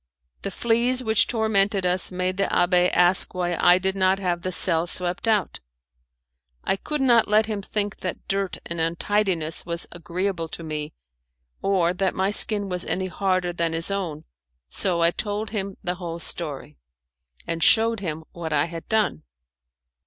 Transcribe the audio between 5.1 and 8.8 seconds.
out. I could not let him think that dirt